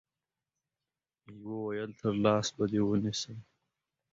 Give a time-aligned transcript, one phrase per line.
[1.35, 3.37] يوه ويل تر لاس به دي ونيسم